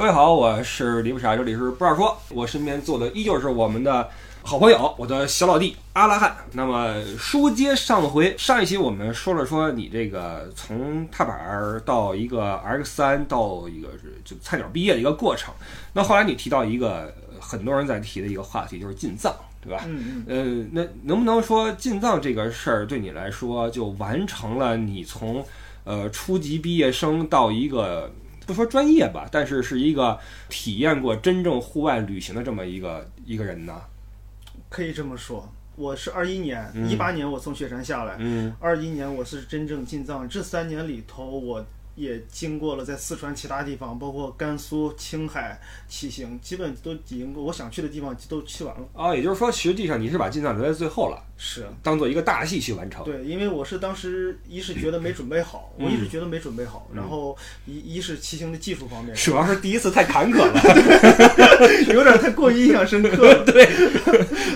[0.00, 2.16] 各位好，我是李不傻，这里是不二说。
[2.30, 4.08] 我身边坐的依旧是我们的
[4.42, 6.34] 好朋友，我的小老弟阿拉汉。
[6.52, 15.52] 那么书接上回，上一期我们说了说你这个从踏板儿到一个 X 三到一个是就菜鸟毕业的一个过程。
[15.92, 19.30] 那后来你提到一个很多人在提的一个话题，就是进藏，
[19.60, 19.84] 对吧？
[19.86, 25.44] 嗯呃，那能不能说进藏这个事儿对你来说就完成了你从
[25.84, 28.10] 呃初级毕业生到一个
[28.50, 33.80] 不说专业吧，但是是一个体验过真正户外旅行的这么一个一个人呢？
[34.68, 35.48] 可以这么说。
[35.76, 40.28] 我是二一年，嗯一八年我从雪山下来，嗯二一年我是真正进藏。
[40.28, 48.86] 这三年里头，我也经过了在四川其他地方，包括甘肃、青海骑行，基本都已经我想去的地方都去完了。
[48.94, 53.04] 啊，也就是说，实际上你是把进藏留在最后了，是当做一个大戏去完成。
[53.04, 57.36] 对，因为我是当时一是觉得没准备好，嗯我一直觉得没准备好，然后
[57.66, 60.60] 一一是骑行的技术方面，主要是第一次太坎坷了。
[61.92, 63.44] 有点太过于印象深刻了。
[63.46, 63.68] 对，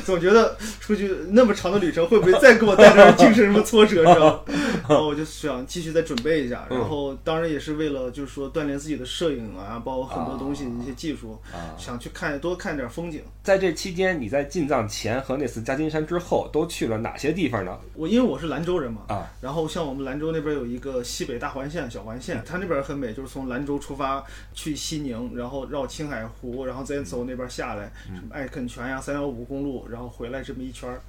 [0.04, 4.40] 总觉得出去那么长的旅程，会不会再给我带来精神什么挫折，是吧？
[4.88, 13.22] 然后我就想继续再准备一下，嗯然后当然也是为了就是说锻炼自己的摄影啊，包括很多东西的一些技术，啊，想去看多看点风景。
[13.42, 17.78] 在这期间，你在进藏前和那次加金山之后都去了哪些地方呢？
[17.94, 31.00] 我因为我是兰州人嘛，啊，然后像我们兰州那边有一个西北大环线、小环线，它那边很美，就是从兰州出发去西宁，然后绕青海湖，然后再走那边下来，什么艾肯泉呀、三幺五公路，然后回来这么一圈儿。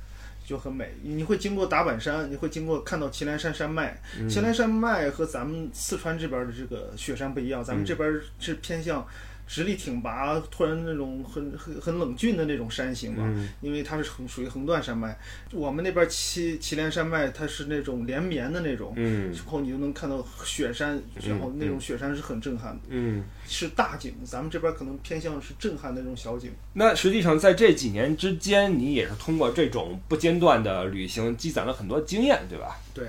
[0.45, 3.99] 就很美，你会经过达坂山，你会经过看到祁连山山脉。
[4.29, 9.05] 祁连山脉和咱们四川这边的这个雪山不一样，咱们这边是偏向
[9.47, 13.23] 直立挺拔，突然那种很很很冷峻的那种山形嘛。
[13.25, 15.17] 嗯因为它是横属于横断山脉，
[15.51, 23.23] 我们那边祁祁连山脉它是那种连绵的那种，嗯之后你就能看到雪山，然后那种雪山是很震撼的，嗯。
[23.47, 24.11] 是大景。
[24.25, 26.51] 咱们这边可能偏向是震撼的那种小景。
[26.73, 32.79] 那实际上在这几年之间，你也是通过这种不间断的旅行积攒了很多经验，对吧？
[32.91, 33.05] 对，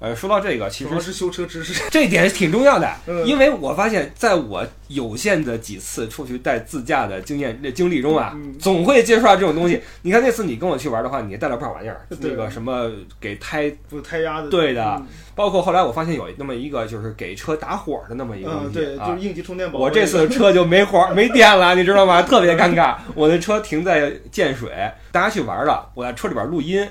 [0.00, 1.82] 呃，说到这个，其实是修车知识。
[1.90, 9.80] 这点挺重要的， 嗯因为我发现，在我有限的几次出去带自驾的经验那经历中啊，嗯总会接触到这种东西。
[10.02, 12.88] 你看那次你跟我去玩的话，你也带了不少玩意儿，对那个什么
[13.20, 14.48] 给胎，不胎压的。
[14.48, 19.20] 对的嗯包括后来我发现有那么一个就是给车打火的那么一个东嗯，西对，就啊是。
[19.24, 19.78] 应急充电宝。
[19.78, 22.20] 我这次车就没火 没电了，你知道吗？
[22.22, 22.96] 特别尴尬。
[23.14, 24.68] 我的车停在建水，
[25.12, 26.84] 大家去玩了，我在车里边录音。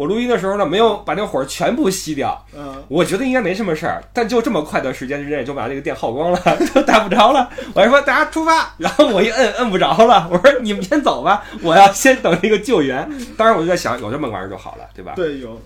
[0.00, 6.40] 我录音的时候呢，没有把那火全部熄掉，嗯，我觉得应该没什么事儿，但就这么快的时间之内就把这个电耗光了，
[6.72, 7.50] 都打不着了。
[7.74, 13.06] 我还说大家出发，然后我一摁摁不着了，我说你们先走吧，我要先等那个救援。
[13.36, 15.12] 当时我就在想，有这么个玩意儿就好了，对吧？
[15.14, 15.60] 对，有。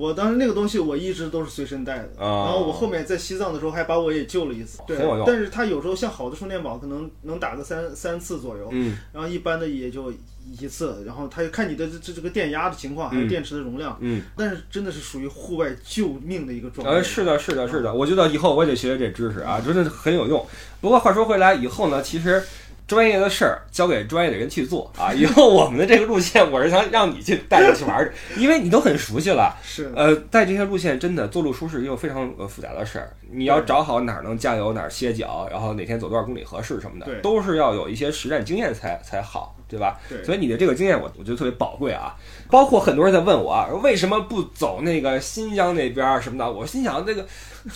[0.00, 4.96] 我当时那个东西我一直都是随身带的，哦然后我后面在西藏的时候还把我也救了一次，对
[5.26, 8.96] 但是它有时候像好的充电宝可能能打个三三次左右，嗯。
[9.12, 10.10] 然后一般的也就
[10.58, 13.28] 一次，然后它看你的这这这个电压的情况，还有嗯。
[13.28, 16.94] 电池的容量，嗯，但是真的是属于户外救命的一个状态。
[16.94, 20.44] 呃，是的，是的，是的，我觉得以后我也得学学这知识啊，真的是很有用。
[20.80, 22.42] 不过话说回来，以后呢，其实
[22.90, 25.14] 专业的事儿交给专业的人去做啊。
[25.14, 29.56] 以后我们的这个路线，我是想让你去带着去玩儿去，因为你都很熟悉了。
[29.62, 40.00] 是，呃，带这些路线真的做路书是一个非常呃复杂的事儿，你要找好哪儿能加油，哪儿歇脚，然后哪天走多少公里合适什么的，都是要有一些实战经验才才好，对吧？
[40.08, 42.16] 对所以你的这个经验我我觉得特别宝贵啊。
[42.50, 46.50] 包括很多人在问我啊，为什么不走那个新疆那边儿什么的？
[46.50, 47.24] 我心想这个，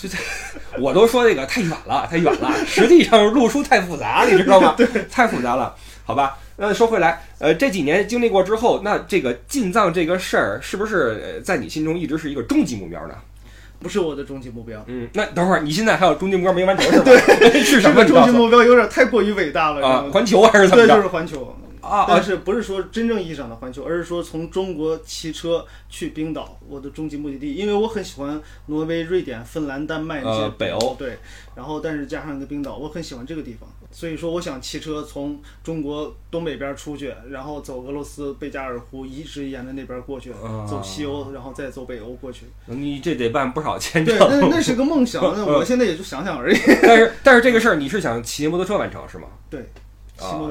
[0.01, 0.17] 这这，
[0.79, 2.51] 我都说这个太远了，太远了。
[2.65, 4.73] 实际上路书太复杂，你知道吗？
[4.77, 5.75] 对，太复杂了。
[6.05, 13.15] 好吧，那说回来，呃，这几年经历过之后，那这个进藏这个事儿，是不是呃在你心中一直是一个终极目标呢？
[13.79, 14.83] 不是我的终极目标。
[14.87, 17.03] 嗯，那等会儿你现在还有终极目标没完成是吧？
[17.05, 18.03] 对， 是什么？
[18.05, 21.01] 终极目标有点太过于伟大了，啊，环球还是怎么着对，就？
[21.03, 21.55] 是环球。
[21.85, 27.53] 啊啊但是不是说真正意义上的环球，而是说从中国骑车去冰岛，我的终极目的地。
[27.53, 31.17] 因为我很喜欢挪威、瑞典、芬兰、丹麦那些呃北欧对，
[31.55, 42.45] 然后但是加上一个冰岛，我很喜欢这个地方，所以说我想骑车从中国东北边出去，然后走俄罗斯贝加尔湖，一直沿着那边过去，啊走西欧，然后再走北欧过去。
[42.65, 44.27] 你这得办不少签对，证。
[44.41, 46.57] 那那是个梦想， 那我现在也就想想而已。
[46.81, 49.27] 但是但是这个事儿你是想骑摩托车完成是吗？
[49.49, 49.65] 对，骑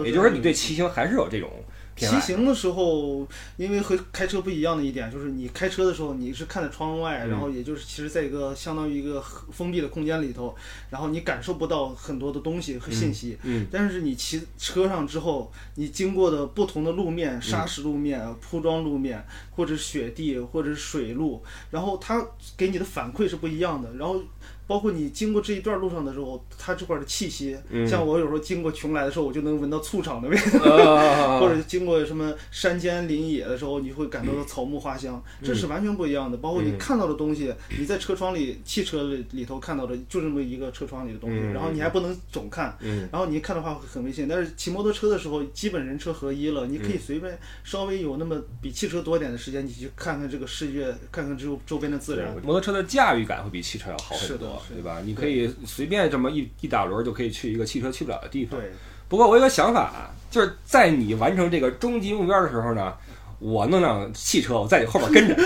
[0.05, 1.51] 也就是说你对骑行还是有这种。
[1.97, 3.25] 骑行的时候，
[3.57, 9.23] 因为和开车不一样的一点就是，你开车的时候你是看着窗外，嗯然后也就是其实在一个相当于一个
[9.53, 10.53] 封闭的空间里头，
[10.91, 13.39] 然后你感受不到很多的东西和信息。
[13.45, 22.27] 嗯但是你骑车上之后，你经过的不同的路嗯面，砂石路面、铺装路面，或者雪地，或者是水路，然后它
[22.57, 23.95] 给你的反馈是不一样的。
[23.95, 24.21] 然后
[24.67, 30.61] 包括你经过这一段路上的时候，它这块的气息，嗯像我有时候经过邛崃的时候，我就能闻到醋厂的味道。
[30.65, 36.37] 呃或者 经过什么山间林野的时候，你会感到草木花香，嗯这是完全不一样的。
[36.39, 44.27] 包括你看到的东西，你在车窗里、汽车里里头看到的就这么一个车窗里的东西，嗯然后你还不能总看，嗯然后你一看的话会很危险。
[44.29, 52.33] 但是骑摩托车的时候，基本人车合一了，你可嗯以随便稍微有那么比汽车多点的时间，你去看看这个世界，看看周周边的自然。
[52.43, 54.99] 摩托车的驾驭感会比汽车要好很多，是的对吧？
[55.05, 58.59] 你可以随便这么一一打轮儿就可以去一个汽车去不了的地方。
[58.59, 58.71] 对，
[59.09, 62.93] 不过我有个想法啊，就是在你完成这个终极目标的时候呢，
[63.39, 65.37] 我弄辆汽车，我在你后边跟着，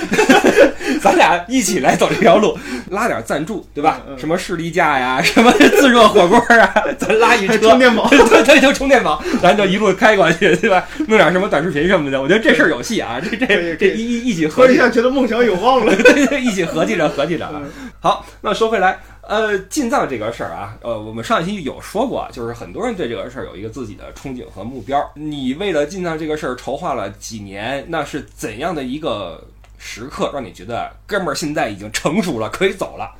[1.00, 2.56] 咱俩一起来走这条路，
[2.90, 4.00] 拉点赞助，对吧？
[4.06, 10.86] 嗯嗯什么士力架呀， 什么自热火锅啊， 咱拉一车充电宝对对，就充电宝，咱就一路开过去，对吧？
[11.08, 15.94] 弄点什么短视频什么的，我觉得这事儿有戏啊，这这这一一一起合计喝一，下觉得梦想有望了。
[15.96, 17.60] 对对，一起合计着合计着啊。
[17.62, 25.04] 嗯好，那说回来，呃，进藏这个事儿啊，呃，我们上一期有说过，就是很多人对这个事儿有一个自己的憧憬和目标。
[25.14, 29.44] 你为了进藏这个事儿筹划了几年，那是怎样的一个
[29.78, 33.12] 时刻让你觉得哥们儿现在已经成熟了，可以走了？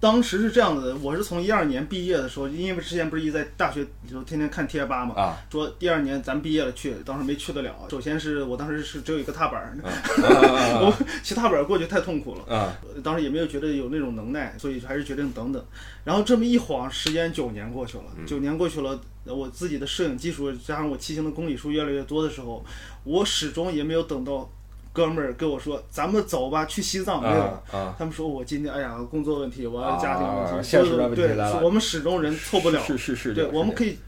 [0.00, 7.74] 当时是这样的，我是从一二年毕业的时候，因为之前不是一直在大学里头天天看贴吧嘛，啊，说第二年咱毕业了去，当时没去得了。
[7.90, 12.56] 首先是我当时是只有一个踏板 我骑踏板儿过去太痛苦了。
[12.56, 15.62] 啊呃当时也没有觉得有那种能耐，所以还是决定等等。
[16.04, 22.64] 然后这么一晃，时间九年过去了，九年过去了，我自己的摄影技术加上我骑行的公里数越来越多的时候，
[23.04, 24.50] 我始终也没有等到
[24.92, 27.40] 哥们儿跟我说咱们走吧，去西藏没有。
[27.40, 27.94] 啊啊！
[27.98, 32.82] 他们说我今天哎呀工作问题，我要家庭问题，啊现实问题对我们始终人凑不了。
[32.82, 33.98] 是是是，对，我们可以以，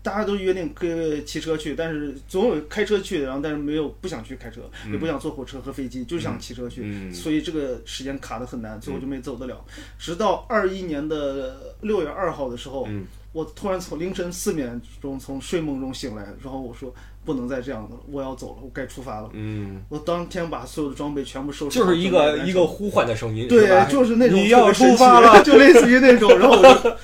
[0.00, 9.64] 大家都约定可以骑车去，但是总有开车去的，然后但是没有不想去开车，也不想坐火车和飞机，就想骑车去，嗯所以这个时间卡的很难，最后就没走得了。
[9.98, 16.92] 直到二一年的六月二号的时候，嗯我突然从凌晨四点钟从睡梦中醒来，然后我说
[17.24, 19.28] 不能再这样的了，我要走了，我该出发了。
[19.32, 26.96] 嗯，我当天把所有的装备全部收拾，就是一个一个呼唤的声音，对，就是那种你要出发了， 就类似于那种，然后我就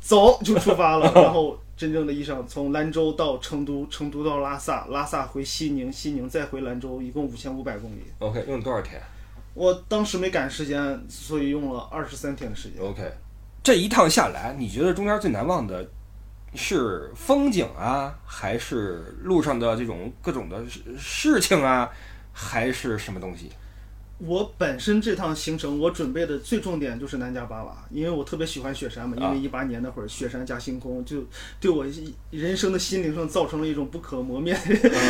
[0.00, 8.04] 走就出发了，然后真正的意义上从兰州到成都，成都到拉萨，拉萨回西宁，西宁再回兰州，一共五千五百公里。
[8.20, 9.00] OK，用了多少天
[9.54, 12.80] 我当时没赶时间，所以用了二十三天的时间。
[12.80, 13.02] ？OK，
[13.62, 15.88] 这一趟下来，你觉得中间最难忘的
[16.54, 20.64] 是风景啊，还是路上的这种各种的
[20.98, 21.88] 事情啊，
[22.32, 23.52] 还是什么东西？
[24.18, 29.16] 我本身这趟行程，我准备的最重点就是南迦巴瓦，因为我特别喜欢雪山嘛。
[29.16, 31.24] 因啊为一八年那会儿，雪山加星空，就
[31.60, 31.84] 对我
[32.30, 34.60] 人生的心灵上造成了一种不可磨灭的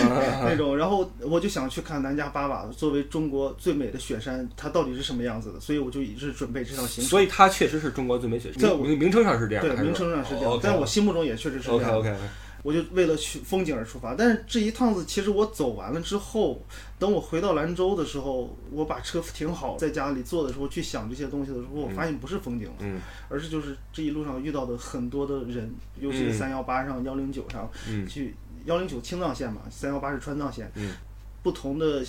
[0.44, 0.76] 那种。
[0.76, 5.60] 然后我就想去看南迦巴瓦，作为中国最美的雪山，它到底是什么样子的？
[5.60, 7.10] 所以我就一直准备这趟行程。
[7.10, 12.16] 所以它确实是中国最美雪山在我名名名称上是这样的，对，名称上是这样在我心目中也确实是这样 OK 样。
[12.16, 12.16] OK，
[12.62, 14.14] 我就为了去风景而出发。
[14.14, 16.62] 但是这一趟子，其实我走完了之后，
[16.98, 23.00] 等我回到兰州的时候，我把车停好，在家里坐的时候去想这些东西的时候，我发现不是风景了，嗯。
[23.28, 26.34] 而是就是这一路上遇到的很多的人，尤其是嗯。
[26.34, 28.06] 三幺八上、幺零九上嗯。
[28.06, 28.34] 去，
[28.64, 30.94] 幺零九青藏线嘛，三幺八是川藏线，嗯。
[31.42, 32.04] 不同的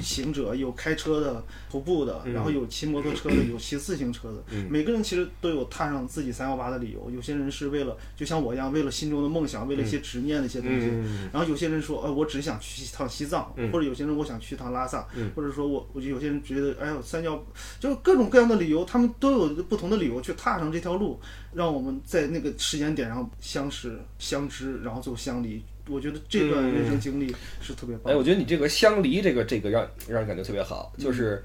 [0.28, 7.10] 行者，有开车的、徒步的，嗯然后有骑摩托车的， 有骑自行车的，嗯每个人其实都有踏上自己三幺八的理由。
[7.10, 10.86] 有些人是为了，就像我一样，为了心中的梦想，为了一些执念的一些东西。
[10.86, 17.42] 嗯然后有些人说，呃，我只想去一趟西藏，嗯或者有些人我想去一趟拉萨，嗯或者说我，我就有些人觉得，哎呦，三幺，
[17.80, 21.20] 就是各种各样的理由，他们都有不同的理由去踏上这条路，
[21.54, 25.62] 让我们在那个时间点上相识、相知，然后最后相离。
[25.88, 31.42] 我觉得这段人生经历是特别棒哎，我觉得你这个相离，这个这个让让人感觉特别好，就是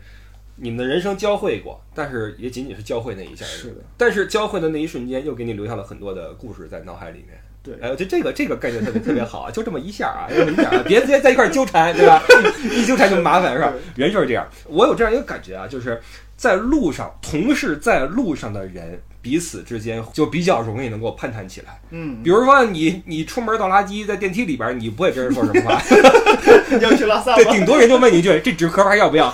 [0.56, 3.46] 你们的人生交汇过，但是也仅仅是交汇那一下。
[3.46, 7.40] 是的，但是交汇的那一瞬间，又给你留下了很多的故事在脑海里面。
[7.64, 12.22] 对哎，我觉得这个这个概念特别特别好啊， 就这么一下啊，这么一下啊，别别在一块儿纠缠，对吧？
[12.62, 13.74] 一 一纠缠就麻烦，是吧？
[13.96, 14.46] 人就是这样。
[14.68, 15.98] 我有这样一个感觉啊，就是
[16.36, 21.80] 在路上，同是在路上的人，彼此之间就比较容易能够攀谈起来。
[21.92, 25.82] 嗯，比如说你你出门倒垃圾，在电梯里边，你不会跟人说什么话，
[26.82, 29.32] 要去拉萨对，顶多人就问你一句：“这纸壳还要不要？”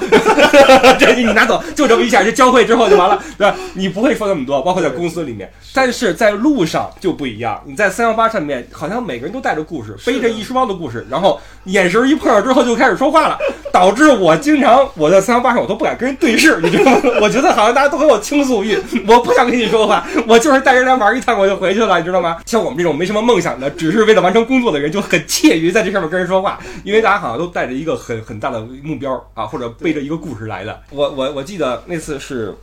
[0.99, 3.57] 这你拿走，就这么一下，这交汇之后就完了，对吧？
[3.73, 5.51] 你不会说那么多，包括在公司里面。
[5.73, 13.37] 但是在路上就不一样，你在三幺八上面，好像每个人都带着故事，背着一书包的故事，然后眼神一碰上之后就开始说话了，
[13.71, 17.01] 导致我经常我在三幺八上我都不敢跟人对视， 你知道吗？
[17.21, 22.41] 我觉得好像大家都很有倾诉欲，我不想跟你说话，我就是带着来玩一趟我就回去了，你知道吗？
[22.45, 30.81] 像我们这种没什么梦想的，只是为了完成工作的人，就很怯于在这上面跟人说话，因为大家好像都带着一个很很大的目标啊，或者背着一个故事来的。
[30.89, 32.55] 我我我记得那次是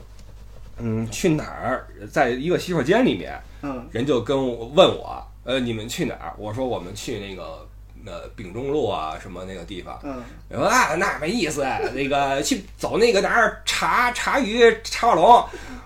[0.78, 1.86] 嗯，去哪儿？
[2.10, 6.32] 在一个洗手间里面，嗯人就跟我问我，呃，你们去哪儿？
[6.38, 7.65] 我说我们去那个
[8.04, 9.98] 呃丙中路啊什么那个地方。
[10.02, 15.44] 嗯我说啊，那没意思，那个去走那个哪儿茶茶余茶瓦龙。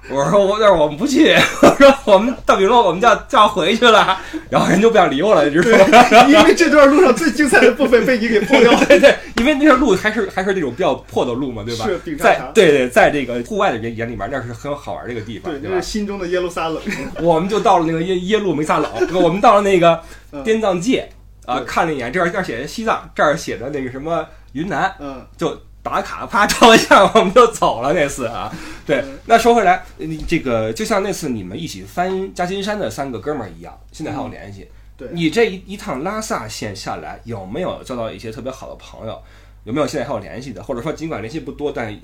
[0.08, 6.26] 我说我那我们不去， 我说我们到丙中路我们就要就要回去了，然后人就不想理我了，你知道吗？
[6.26, 8.84] 因为这段路上最精彩的部分被你给破掉了。
[8.86, 11.86] 对对，因为那条路还是还是那种比较破的路嘛，对吧？
[12.18, 15.82] 在对对，在这个户外的人眼里面，那是很好玩的一个地方，对，对吧是？
[15.82, 16.82] 心中的耶路撒冷。
[17.20, 20.00] 我们就到了那个耶耶路梅撒冷，我们到了那个
[20.32, 21.08] 嗯滇藏界
[21.46, 28.52] 啊，看了一眼，这儿这儿写的西藏，这儿写的那个什么云南，嗯就打卡，啪照个相，我们就走了那次啊。
[28.86, 34.68] 对嗯，那说回来，你这个就像那次你们一起翻夹金山的三个哥们儿一样，现在还有联系。
[34.96, 39.20] 对，你这一一趟拉萨线下来，有没有交到一些特别好的朋友？
[39.64, 40.62] 有没有现在还有联系的？
[40.62, 41.94] 或者说尽管联系不多，但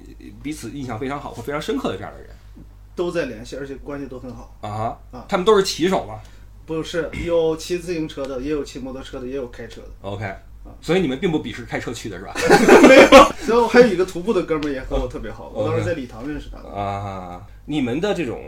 [0.42, 2.30] 彼此印象非常好或非常深刻的这样的人
[2.94, 4.54] 都在联系，而且关系都很好。
[4.60, 5.24] 啊啊？
[5.28, 6.20] 他们都是骑手吗
[6.66, 9.88] 不是有骑自行车的，也有骑摩托车的，也有开车的。
[10.02, 10.30] ？OK，
[10.80, 12.34] 所以你们并不鄙视开车去的是吧？
[12.88, 13.08] 没有，
[13.46, 16.68] 然后还有一个徒步的哥们儿也和我特别好， 我当时在礼堂认识他的。
[16.76, 18.40] 啊，你们的这种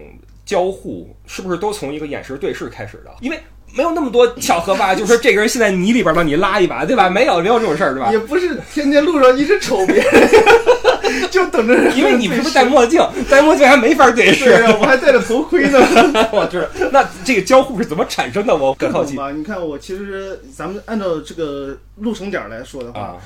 [0.45, 3.11] 交互是不是都从一个眼神对视开始的？
[3.21, 3.39] 因为
[3.75, 7.09] 没有那么多巧合吧，就是这个人现在泥里边儿，让你拉一把，对吧？
[7.09, 8.19] 没有没有这种事儿，对吧也？
[8.19, 10.29] 不是天天路上一直瞅别人，
[11.31, 14.45] 就等着因为你不是戴墨镜，戴墨镜还没法对视。
[14.45, 15.79] 对呀，我还戴着头盔呢。
[16.33, 18.55] 我知道，那这个交互是怎么产生的？
[18.57, 23.17] 我很好奇吧，你看我其实咱们按照这个路程点儿来说的话，啊。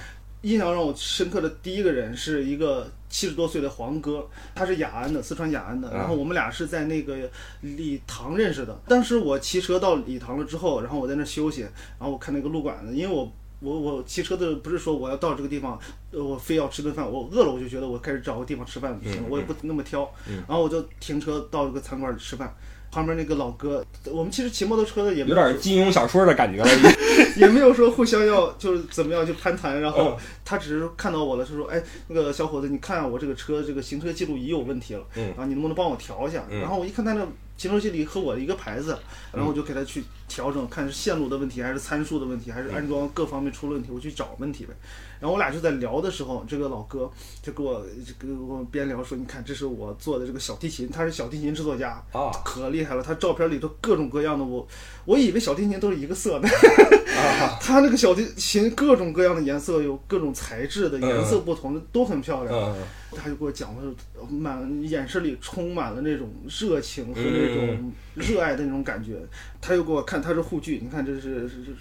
[0.43, 5.87] 印象让我深刻的第一个人是一个七十多岁的黄哥，他是雅安的，四川雅安的。
[5.89, 7.15] 啊然后我们俩是在那个
[7.61, 8.77] 礼堂认识的。
[8.89, 13.33] 当时我骑车到礼堂了之后，然后我在那休息，然后我看那个路管子，因为我。
[13.63, 15.79] 我我骑车的不是说我要到这个地方，
[16.11, 20.11] 呃，我非要吃顿饭，我饿了我就觉得我开始找个地方吃饭就行了，嗯我也不那么挑，
[20.49, 22.55] 然后我就停车到这个餐馆里吃饭。
[22.91, 26.69] 旁边那个老哥，我们其实骑摩托车的也没有点金庸小说的感觉了，
[27.39, 38.99] 也没有说互相要就是怎么样去攀谈，然后嗯他只是看到我了，他说：“哎，那个小伙子，你看啊我这个车这个行车记录仪有问题了，嗯然后你能不能帮我调一下？”嗯然后我一看他那行车记录仪和我的一个牌子，
[39.33, 44.75] 然后我就给他去调整，看是线路的问题，还是参数的问题，还是安装各方面出了问题，我去找问题呗。
[45.21, 47.09] 然后我俩就在聊的时候，这个老哥
[47.41, 54.67] 就给我就给我边聊说：“你看，这是我做的这个小提琴，他是小提琴制作家，啊可厉害了，他照片里头各种各样的我，
[55.05, 56.49] 我以为小提琴都是一个色的。
[57.17, 57.59] ”啊！
[57.61, 62.55] 他那个小提琴各种各样的颜色，有各种材质的，颜色不同的都很漂亮。
[62.55, 62.77] 嗯
[63.15, 63.83] 他就给我讲的，
[64.31, 69.19] 满眼神里充满了那种热情和那种热爱的那种感觉。
[69.61, 71.75] 他又给我看，他是护具，你看这是是是。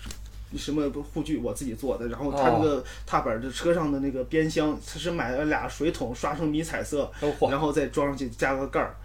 [0.57, 7.11] 什么护具我自己做的，然后他那个踏板的车上的那个边箱，他是买了俩水桶刷成迷彩色，
[7.49, 8.95] 然后再装上去加个盖儿，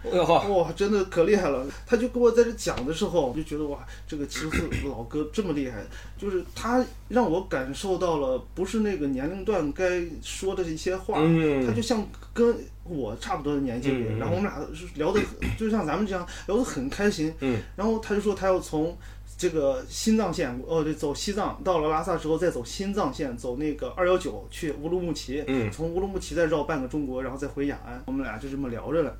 [0.49, 1.65] 哇，真的可厉害了！
[1.85, 5.83] 他就跟我在这讲的时候，我就觉得哇，这个七十岁老哥这么厉害，
[6.17, 15.21] 就是他让我感受到了不是那个年龄段该说的一些话，他嗯就像跟我差不多的年纪里，嗯嗯然后我们俩是聊的，
[15.57, 18.97] 就像咱们这样聊得很开心，嗯然后他就说他要从。
[19.37, 28.01] 这个新藏线，哦，对，走西藏，到了拉萨之后再走新藏线，走那个二幺九去乌鲁木齐，嗯从乌鲁木齐再绕半个中国，然后再回雅安。
[28.07, 29.15] 我们俩就这么聊着了，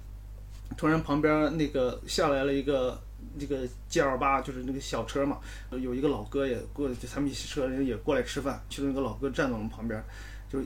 [0.76, 3.00] 突然旁边那个下来了一个
[3.38, 5.38] 那个 G L 八，就是那个小车嘛，
[5.70, 10.04] 有一个老哥也过，就他们一起车人也过来吃饭，其中一个老哥站在我们旁边，
[10.52, 10.60] 就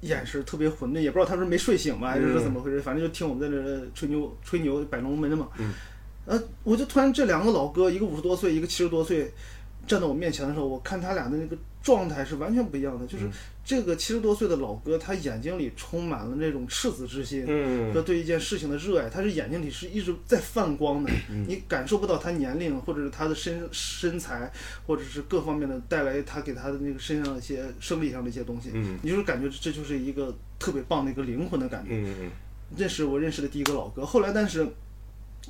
[0.00, 5.48] 眼神特别混沌，也不知道他是没睡醒吧，还是说怎么回事，反正就听我们在那吹牛吹牛摆龙门的嘛。
[5.58, 5.72] 嗯
[6.26, 9.32] 呃，我就突然这两个老哥，一个五十多岁，一个七十多岁，
[9.86, 13.06] 站在我面前的时候，我看他俩的那个状态是完全不一样的。
[13.06, 13.32] 就是嗯
[13.66, 24.52] 这个七十多岁的老哥，他眼睛里充满了那种赤子之心和嗯对一件事情的热爱，他是眼睛里是一直在泛光的， 嗯你感受不到他年龄或者是他的身身材，
[24.86, 31.90] 或者是各方面的带来他给他的那个身上的一些生理上的一些东西，嗯你就是感觉这就是一个特别棒的一个灵魂的感觉。
[31.92, 32.30] 嗯
[32.76, 34.04] 这是我认识的第一个老哥。
[34.04, 34.66] 后来，但是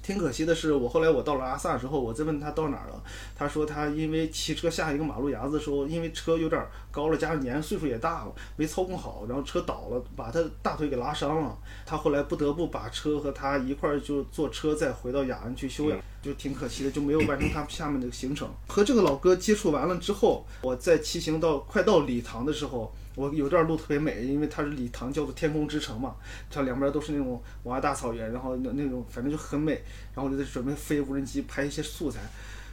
[0.06, 3.02] 挺可惜的是，我后来我到了阿萨之后，我再问他到哪儿了，
[3.34, 11.58] 他说他因为骑车下一个马路牙子的时候，因为车有点高了，加上年岁数也大了，没操控好，然后车倒了，把他大腿给拉伤了。
[11.84, 18.48] 他后来不得不把车和他一块儿就坐车再回到雅安去休养，就挺可惜的，就没有完成他下面的行程。
[18.68, 22.94] 和这个老哥接触完了之后，我在骑行到快到礼堂的时候。
[23.16, 26.14] 我有段路特别美，因为它是礼堂叫做天空之城嘛，
[26.49, 29.73] 它两边都是那种瓦大草原，然后那那种反正就很美，
[30.14, 32.20] 然后我就在准备飞无人机拍一些素材。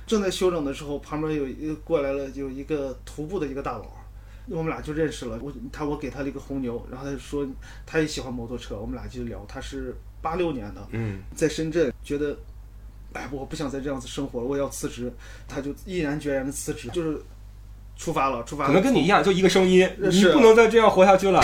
[0.06, 3.88] 正在休整的时候，旁边有一个过来了，有一个徒步的一个大佬，
[4.50, 5.40] 我们俩就认识了。
[5.42, 7.48] 我他我给他了一个红牛，然后他就说
[7.86, 9.46] 他也喜欢摩托车，我们俩就聊。
[9.48, 12.38] 他是八六年的，嗯在深圳觉得，
[13.14, 15.10] 哎，我不想再这样子生活了，我要辞职，
[15.48, 17.18] 他就毅然决然的辞职，就是
[17.96, 18.68] 出发了，出发了。
[18.68, 21.42] 可能跟你一样，就一个声音，你是不能再这样活下去了。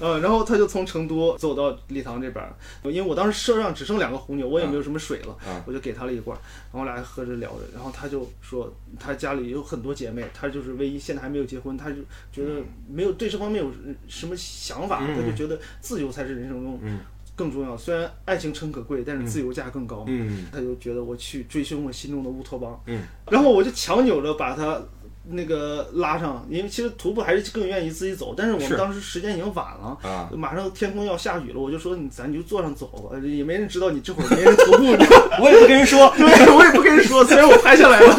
[0.00, 2.54] 嗯， 然后他就从成都走到礼堂这边儿，
[2.90, 5.62] 因为我当时车上只剩两个红牛，我也没有什么水了，嗯。
[5.66, 6.40] 我就给他了一罐儿，
[6.72, 11.96] 然后我俩还喝着聊着，然后他就说他家里有很多姐妹，他就是唯一现在还没有结婚，他就
[12.32, 13.70] 觉得没有对这方面有
[14.08, 16.98] 什么想法，嗯他就觉得自由才是人生中嗯。
[17.34, 17.74] 更重要。
[17.74, 20.04] 虽然爱情诚可贵，但是自由价更高嘛。
[20.08, 20.46] 嗯。
[20.52, 24.80] 他就觉得我去追寻我心中的乌托邦，嗯，然后我就强扭着把他
[25.24, 29.96] 那个拉上，因为其实徒步还是更愿意自己走，但是我们当时时间已经晚了。
[30.02, 34.84] 啊，马上天空要下雨了，我就说你咱就坐上走吧，也没人知道你这会儿没人徒步，
[35.42, 36.12] 我也不跟人说。
[36.18, 38.16] 对，我也不跟人说，虽然我拍下来了。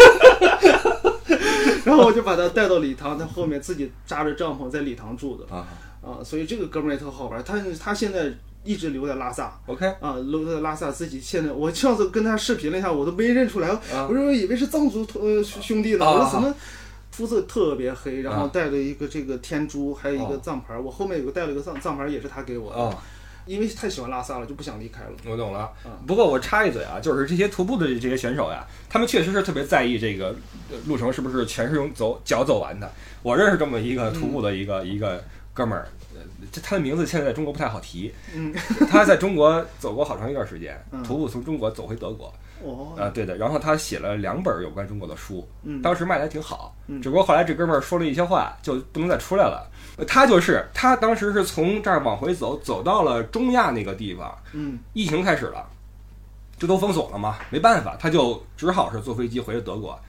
[1.84, 5.56] 然后我就把他带到礼堂，他后面自己扎着帐篷在礼堂住的。
[5.56, 5.68] 啊。
[6.02, 8.30] 啊，所以这个哥们儿也特好玩，他他现在
[8.66, 14.08] 一直留在拉萨，，OK，啊，留在拉萨自己现在，我上次跟他视频了一下，我都没认出来，啊。
[14.10, 16.54] 我说我以为是藏族呃兄弟呢，啊我说怎么
[17.14, 22.98] 肤色特别黑，然后啊带了一个这个天珠，还有一个哦藏牌，我后面有个带了一个藏藏牌，也是他给我的，哦，
[23.46, 25.12] 因为太喜欢拉萨了，就不想离开了。
[25.28, 25.92] 我懂了嗯。
[26.08, 30.36] 不过我插一嘴啊，就是这些徒步的这些选手呀，他们确实是特别在意这个
[30.72, 32.92] 呃路程是不是全是用走脚走完的。
[33.22, 38.12] 我认识这么一个徒步的一个、一个哥们儿，呃，这他的名字现在在中国不太好提。
[38.34, 38.52] 嗯，
[38.90, 42.34] 他在中国走过好长一段时间，嗯徒步从中国走回德国。
[42.64, 43.38] 哦，啊，对的。
[43.38, 46.76] 然后他写了两本有关中国的书，嗯当时卖的还挺好。
[46.88, 49.70] 嗯只不过后来这哥们儿说了一些话，就不能再出来了。
[49.98, 55.68] 呃他就是他当时是从这儿往回走，走到了中亚那个地方，嗯疫情开始了，
[56.58, 60.00] 这都封锁了嘛，没办法，他就只好是坐飞机回了德国。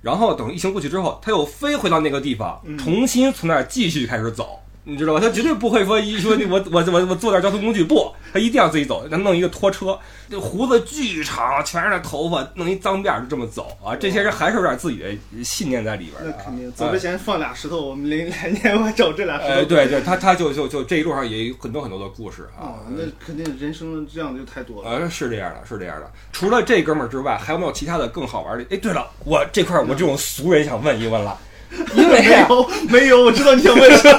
[0.00, 4.60] 然后等疫情过去之后，他又飞回到那个地方，嗯重新从那儿继续开始走。
[4.84, 5.20] 你知道吧？
[5.20, 9.08] 他绝对不会说一说 我我我我坐点交通工具，不，他一定要自己走。
[9.08, 9.98] 他弄一个拖车，
[10.30, 13.96] 这胡子巨长，全是那头发，弄一脏辫儿就这么走啊！
[13.96, 16.36] 这些人还是有点自己的信念在里边的啊。
[16.38, 19.68] 那肯定，哎走之前放俩石头，我们零来年我找这俩石呃，头。
[19.68, 22.74] 对对，他他就就就这一路上也有很多很多的故事啊啊，。
[22.90, 24.90] 那肯定人生这样的就太多了。
[24.90, 26.10] 呃，是这样的，是这样的。
[26.30, 28.64] 除了这哥们儿之外，还有没有其他的更好玩的？
[28.68, 31.38] 哎，对了，我这块儿我这种俗人想问一问了，
[31.94, 34.18] 因为没有没有，我知道你想问什么，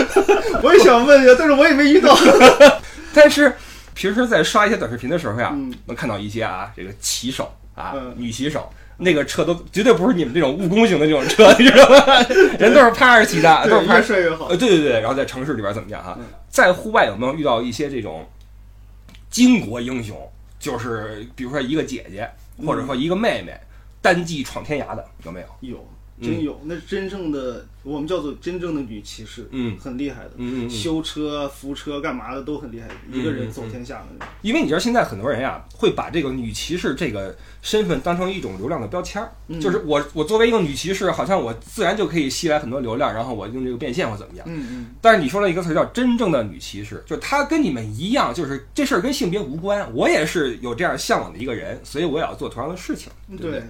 [0.62, 2.16] 我也想问呀，但是我也没遇到。
[3.14, 3.52] 但是
[3.94, 8.68] 平时在刷一些短视频的时候呀，嗯能看到一些啊，这个骑手啊，嗯女骑手。
[8.98, 12.22] 那个车都绝对不是你们这种务工型的这种车，你知道吗？
[12.58, 14.56] 人都是趴着骑的，都是，趴越帅越好呃，。
[14.56, 16.26] 对对对，然后在城市里边怎么样哈嗯？
[16.48, 18.24] 在户外有没有遇到一些这种
[19.32, 20.16] 巾帼英雄？
[20.60, 22.30] 就是比如说一个姐姐，
[22.64, 23.52] 或者说一个妹妹，
[24.00, 25.46] 单骑闯天涯的，有没有？
[25.70, 25.88] 有，
[26.22, 34.34] 真有，那真正的我们叫做真正的女骑士，嗯很厉害的，嗯修车、扶车干嘛的都很厉害，一个人走天下的那种。
[34.42, 44.46] 因为你知道现在很多人呀，会把这个女骑士这个身份当成一种流量的标签儿，嗯就是我我作为一个女骑士，好像我自然就可以吸来很多流量，然后我用这个变现或怎么样。
[44.48, 53.52] 嗯嗯，但是你说了一个词儿叫真正的女骑士，就是她跟你们一样，就是这事儿跟性别无关，我也是有这样向往的一个人，所以我也要做同样的事情，对不对？
[53.52, 53.62] 对，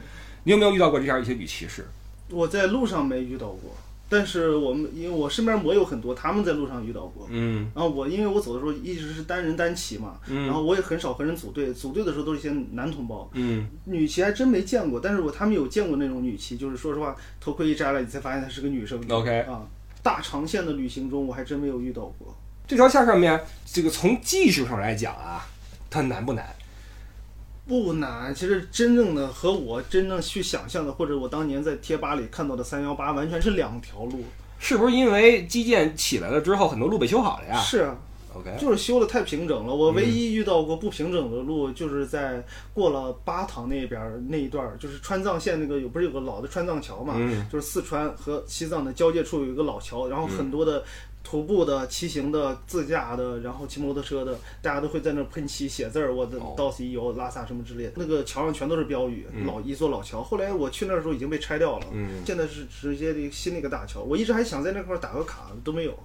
[0.44, 1.86] 你有没有遇到过这样一些女骑士？
[2.30, 3.74] 我在路上没遇到过，
[4.08, 7.26] 但是我们因为我身边我有很多，他们在路上遇到过。
[7.30, 19.02] 嗯然后我因为我走的时候一直是单人单骑嘛，然嗯后我也很少和人组队，组队的时候都是一些男同胞，嗯女骑还真没见过，但是我他们有见过那种女骑，就是说实话，头盔一摘了，你才发现她是个女生。
[19.08, 19.66] ，OK，啊，
[20.02, 22.34] 大长线的旅行中，我还真没有遇到过。
[22.66, 25.46] 这条线上面，这个从技术上来讲啊，
[25.90, 26.46] 它难不难？
[27.80, 34.22] 不难，其实真正的和我真正去想象的，或者我当年在贴吧里看到的三幺八，完全是两条路。
[34.58, 37.96] 是不是因为基建起来了之后，很多路被修好了呀是啊
[38.34, 39.74] ，？OK，就是修的太平整了。
[39.74, 47.14] 我唯嗯一遇到过不平整的路，就是在过了巴塘那边那一段，就是川藏线那个有不是有个老的川藏桥嘛？
[47.16, 50.84] 嗯就是四川和西藏的交界处有一个老桥，然后很多的
[51.22, 57.92] 徒步的、骑行的、自驾的，然后骑摩托车的，大家都会在那儿喷漆、写字儿，我的哦到此一游、拉萨什么之类的。
[57.96, 60.22] 那个桥上全都是标语，嗯老一座老桥。
[60.22, 64.00] 后来我去那儿的时候已经被拆掉了，嗯现在是直接的新的一个大桥。
[64.00, 65.98] 我一直还想在那块儿打个卡，都没有。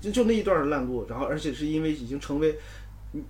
[0.00, 2.56] 就就那一段烂路，然后而且是因为已经成为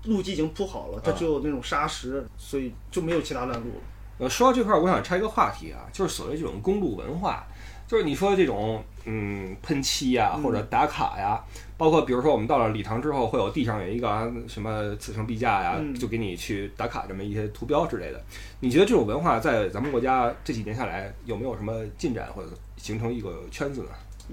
[0.04, 3.80] 路基已经铺好了，它啊只有那种沙石，所以就没有其他烂路了。
[4.18, 7.47] 呃，说到这块儿，我想拆一个话题啊，就是所谓这种公路文化，
[7.88, 11.42] 就是你说的这种嗯喷漆呀、嗯或者打卡呀，
[11.76, 18.22] 包括比如说我们到了礼堂之后，会有地上有一个啊什么此生必驾呀，嗯就给你去打卡这么一些图标之类的。
[18.60, 23.88] 你觉得这种文化在咱们国家这几年下来有没有什么进展或者形成一个圈子呢？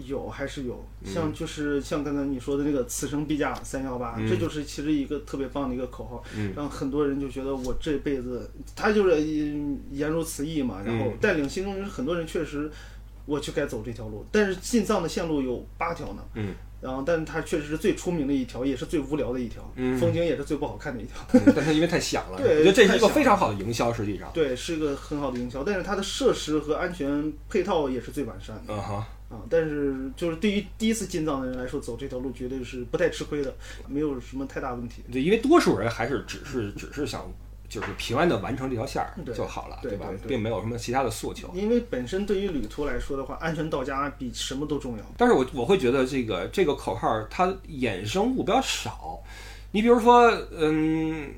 [0.06, 12.70] 有还是有，嗯像就是像刚才你说的那个“此生必驾三幺八”，嗯这就是其实一个特别棒的一个口号，嗯让很多人就觉得我这辈子，他就是嗯言如此意嘛，然后嗯带领心中人，很多人确实
[13.25, 21.15] 我就该走这条路，但是进藏的线路有八条呢，嗯，然后但是它确实是最出名的一条，也是最无聊的一条，嗯风景也是最不好看的一条。
[21.33, 24.29] 嗯但是因为太响了，对我觉得这是一个非常好的营销，实际上。
[24.33, 28.73] 对，是一个很好的营销，但是它的设施和安全配套也是最完善的。
[28.73, 33.55] 嗯哈，啊，但是就是对于第一次进藏的人来说，走这条路绝对是不太吃亏的，
[33.88, 35.01] 没有什么太大问题。
[35.11, 37.31] 对，因为多数人还是只是只是想
[37.67, 39.97] 就是平安的完成这条线儿就好了，吧对对？
[39.97, 41.49] 对并没有什么其他的诉求。
[41.54, 45.04] 因为本身对于旅途来说的话，安全到家比什么都重要。
[45.17, 49.19] 但是我我会觉得这个这个口号它衍生物比较少，
[49.71, 51.32] 你比如说，嗯，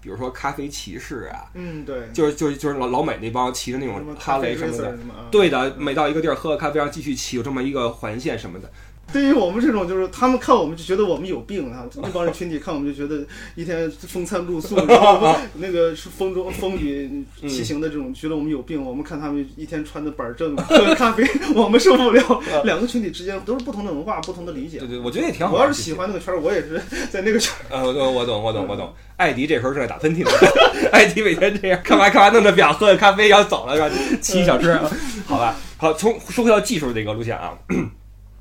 [0.00, 2.08] 比如说咖啡骑士啊，嗯，对。
[2.12, 4.98] 就是就是就是老老美那帮骑着那种哈雷什么的？
[5.30, 8.70] 对的，每到一个地儿喝个咖啡，然后继续骑，有这么一个环线什么的。
[9.12, 18.82] 对于我们这种，就是他们看我们就觉得我们有病啊，那帮人群体看我们就觉得一天风餐露宿，然后那个是风中风雨骑行的这种，觉得我们有病。
[18.82, 22.42] 我们看他们一天穿的板正，喝咖啡，我们受不了。
[22.64, 24.88] 两个群体之间都是不同的文化，不同的理解对。
[24.88, 25.54] 对，我觉得也挺好。
[25.54, 27.58] 我要是喜欢那个圈儿，我也是在那个圈儿。
[27.76, 28.92] 呃，我懂，我懂，我懂。
[29.16, 30.30] 艾迪这时候正在打喷嚏呢，
[30.92, 33.90] 艾迪每天这样看完看完弄着表，喝着咖啡要走了，是吧？
[34.20, 34.80] 骑小车，
[35.26, 35.54] 好吧。
[35.76, 37.52] 好，从说回到技术这个路线啊，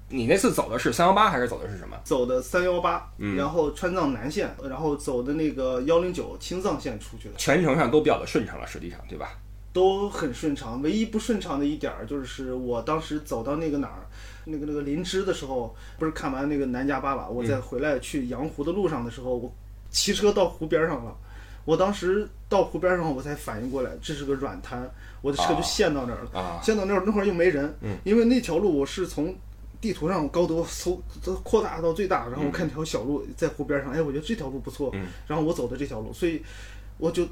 [0.10, 1.96] 你那次走的是三幺八还是走的是什么？
[2.04, 9.38] 走的三幺八，嗯然后川藏南线，然后走的那个幺零九青藏线出去的，全程上都比较的顺畅了，实际上，对吧？
[9.72, 10.82] 都很顺畅。
[10.82, 14.02] 唯一不顺畅的一点儿就是我当时走到那个哪儿，
[14.46, 19.54] 那个那个林芝的时候，不是看完那个南迦巴瓦，我在回来去羊湖的路上的时候，我
[19.92, 21.16] 骑车到湖边上了。
[21.66, 24.90] 我当时到湖边上，我才反应过来，这是个软滩，
[25.22, 26.40] 我的车就陷到那儿了。
[26.40, 29.36] 啊，陷到那儿那会儿又没人，嗯因为那条路我是从
[29.82, 35.06] 地图上高德搜都扩大到最大，然后我看条小路在湖边上，哎，我觉得这条路不错，嗯。
[35.28, 36.42] 然后我走的这条路，所以
[36.98, 37.28] 我就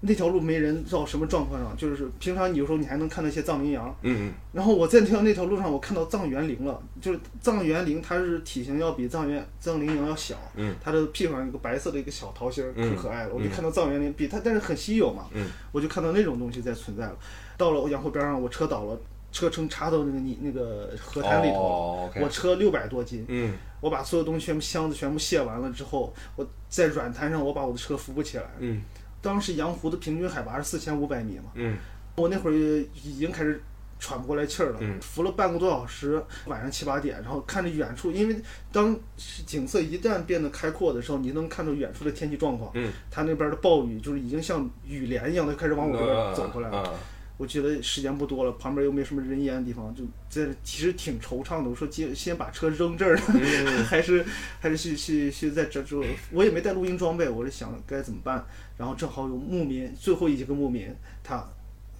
[0.00, 10.74] 那条路没人到什么状况上，就是平常有时候你还能看到一些藏羚羊，嗯然后我在那条那条路上我看到藏原羚了，就是藏原羚它是体型要比藏原藏羚羊要小，嗯。
[10.82, 12.94] 它的屁股上有个白色的一个小桃心儿，嗯。
[12.96, 15.46] 可可爱了，我就嗯看到藏原羚比它，但是很稀有嘛，嗯。
[15.72, 17.16] 我就看到那种东西在存在了。
[17.56, 19.00] 到了羊湖边上，我车倒了，
[19.34, 21.58] 车撑插到那个泥那个河滩里头了。
[21.58, 23.52] 哦，OK，我车六百多斤，嗯。
[23.80, 28.44] 我把所有东西全部箱子全部卸完了之后，我在软滩上我把我的车扶不起来。
[28.60, 28.80] 嗯。
[29.20, 31.76] 当时羊湖的平均海拔是四千五百米嘛，嗯。
[32.14, 33.60] 我那会儿已经开始
[33.98, 34.98] 喘不过来气儿了，嗯。
[35.02, 38.36] 扶了半个多小时，晚上七八点，然后看着远处，因为
[38.70, 38.96] 当
[39.44, 46.82] 景色一旦变得开阔的时候，你能看到远处的天气状况，嗯，它那边的暴雨就是已经像雨帘一样的开始往我这边走过来了。
[46.84, 46.94] 了。
[47.36, 51.68] 我觉得时间不多了，旁边又没什么人烟的地方，就在其实挺惆怅的。
[51.68, 53.16] 我说先先把车扔这儿
[53.88, 54.24] 还是
[54.60, 58.44] 还是去去去在这住，我也没带录音装备，我是想该怎么办。
[58.76, 61.44] 然后正好有牧民，最后一个牧民，他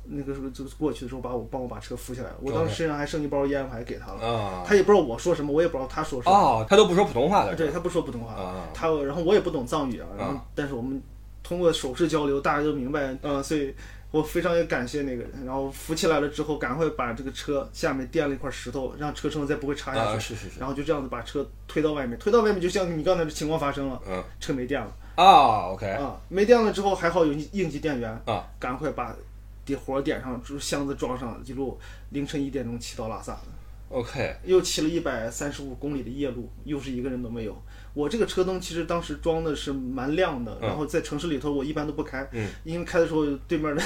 [0.04, 2.36] 那个时候就过去的时候把我帮我把车扶起来了。
[2.40, 4.20] 我当时身上还剩一包烟，我还给他了。
[4.24, 6.36] 啊，他也不知道我说什么，我也不知道他说什么。
[6.36, 11.02] 哦，他都不说普通话的，对他不说普通话，啊他然后我也不懂藏语啊，然后啊但是我们
[11.42, 13.74] 通过手势交流，大家都明白，嗯、所以
[14.14, 15.44] 我非常也感谢那个人。
[15.44, 29.12] 然后扶起来了之后，赶快把这个车下面垫了一块石头，让车身再不会插下啊，去，是是是，然后就这样子把车推到外面，推到外面就像你刚才的情况发生了，嗯车没电了啊，OK 啊，没电了之后还好有应急电源啊，赶快把
[29.64, 31.76] 点火点上，就是箱子装上，一路
[32.10, 33.40] 凌晨一点钟骑到拉萨的。
[33.88, 37.56] OK，又骑了一百三十五公里的夜路，又是一个人都没有。
[37.92, 43.80] 我这个车灯其实当时装的是蛮亮的，嗯然后在城市里头我一般都不开，嗯因为开的时候对面的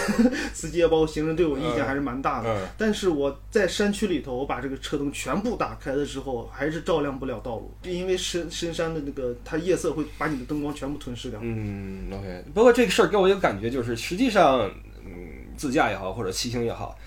[0.55, 2.49] 司机也包括行人对我意见还是蛮大的。
[2.49, 11.39] 嗯但是我在山区里头，我把这个车灯全部打开的时候，还是照亮不了道路，因为深深山的那个它夜色会把你的灯光全部吞噬掉。
[11.43, 12.45] 嗯，OK。
[12.55, 14.61] 不过这个事儿给我一个感觉，就是实际上，
[15.05, 15.13] 嗯，
[15.55, 16.99] 自驾也好，或者骑行也好，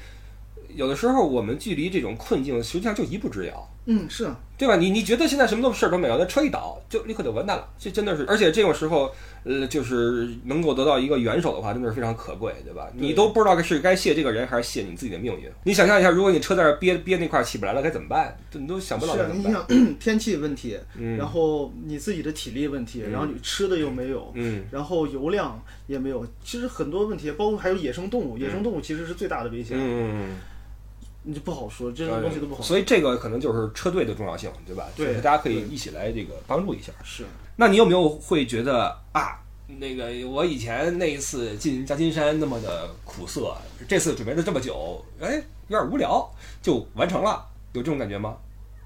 [0.75, 3.67] 有的时候我们距离这种困境实际上就一步之遥。
[3.87, 4.75] 嗯，是啊，对吧？
[4.75, 9.11] 你你觉得现在什么都事儿都没有，那车一倒就立刻就完蛋了，这真的是，而且这种时候，
[9.43, 12.87] 呃，就是能够得到一个援手的话，真的是非常可贵，对吧？
[12.93, 15.49] 你都不知道是该谢这个人，还是谢你自己的命运。
[15.63, 18.37] 你想象一下，如果你车在憋憋那块儿起不来了，该怎么办？
[18.51, 19.27] 这你都想不到是。
[19.33, 19.65] 你想
[19.97, 30.37] 天气问题，嗯然后你自己的体力问题，然后你吃的又没有，嗯然后油量也没有，其实很多问题，包括还有野生动物，野生动物其实是最大的危险，嗯，
[31.23, 32.65] 你就不好说，这种东西都不好说。
[32.65, 34.87] 所以这个可能就是车队的重要性，对吧？
[34.95, 36.91] 对就是大家可以一起来这个帮助一下。
[37.03, 43.55] 是，那你有没有会觉得啊，那个我以前那一次进夹金山那么的苦涩，
[43.87, 45.35] 这次准备了这么久，哎，
[45.67, 46.27] 有点无聊，
[46.61, 48.35] 就完成了，有这种感觉吗？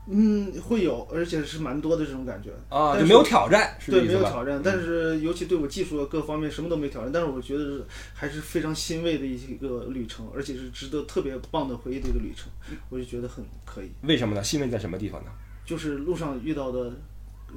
[0.07, 2.51] 嗯，会有，而且是蛮多的这种感觉。
[2.69, 4.01] 啊，但就是没有挑战，对？
[4.03, 12.51] 没有挑战，但是尤其对我技术各方面什么都没挑战，但是我觉得是还是非常欣慰的一个旅程，而且是值得特别棒的回忆的一个旅程，
[12.89, 13.89] 我就觉得很可以。
[14.03, 14.43] 为什么呢？
[14.43, 15.31] 欣慰在什么地方呢？
[15.65, 16.93] 就是路上遇到的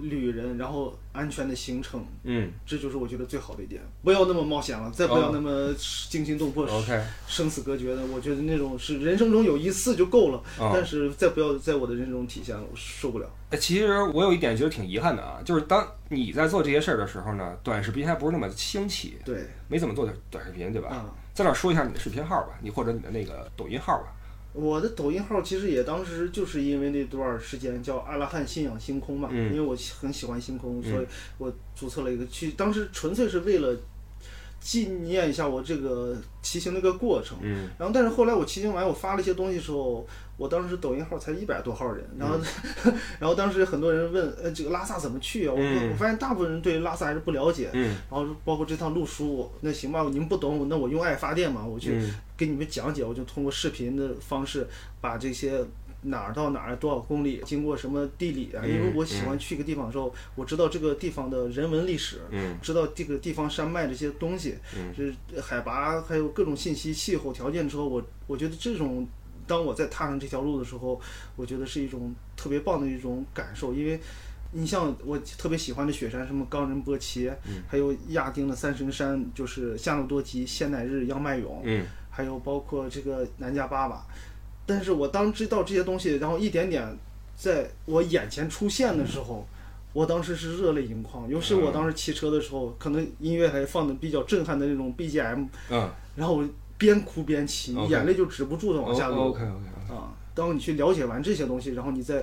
[0.02, 3.82] 旅人，然后安全的行程，嗯这就是我觉得最好的一点。
[4.02, 5.72] 不要那么冒险了，再不要那么
[6.08, 6.66] 惊心动魄、
[7.26, 13.28] 生死隔绝的，我觉得那种是人生中有一次就够了，啊但是再不要在我的人生中体现了，我受不了。
[13.50, 20.90] 哎，其实我有一点觉得挺遗憾的啊，就是当你在做这些事儿的时候呢，短视频还不是那么兴起，对，没怎么做短视频，对吧？
[20.90, 21.14] 啊。
[21.34, 24.12] 在这儿说一下你的视频号吧，你或者你的那个抖音号吧。
[24.61, 29.53] 我的抖音号其实也当时就是因为那段时间叫阿拉汉信仰星空嘛，嗯。
[29.53, 31.07] 因为我很喜欢星空，嗯所以
[31.38, 33.77] 我注册了一个去，当时纯粹是为了
[34.61, 37.38] 纪念一下我这个骑行的一个过程。
[37.42, 42.38] 嗯然后，但是后来我骑行完，我发了一些东西的时候，我当时抖音号才一百多号人，然后，
[43.18, 45.53] 然后当时很多人问，呃，这个拉萨怎么去啊？
[45.55, 47.71] 我、嗯我发现大部分人对拉萨还是不了解。
[47.73, 54.66] 嗯然后包括这趟路书，那行吧，你们不懂，那我用爱发电嘛，我去嗯给你们讲解，我就通过视频的方式
[55.01, 55.64] 把这些
[56.02, 69.06] 哪儿到哪儿多少公里，经过什么地理啊，嗯因为我喜欢去一个地方的时候，我知道这个地方的人文历史，嗯知道这个地方山脉这些东西，嗯是海拔还有各种信息、气候条件之后，我我觉得这种。
[69.46, 71.00] 当我在踏上这条路的时候，
[71.34, 73.98] 我觉得是一种特别棒的一种感受，因为
[74.52, 84.06] 你像我特别喜欢的雪山，什么冈仁波齐，嗯还有亚丁的三神山，就是夏诺多吉、仙乃日、央迈勇，嗯还有包括这个南迦巴瓦。
[84.68, 86.87] 但是我当知道这些东西，然后一点点
[87.35, 89.46] 在我眼前出现的时候，
[89.94, 91.26] 我当时是热泪盈眶。
[91.26, 99.16] 尤其我当时骑车的时候，可能音乐还放的比较震撼的那种 BGM，嗯然后我边哭边骑眼泪就止不住的往下流。
[99.16, 102.22] OK OK，啊，当你去了解完这些东西，然后你再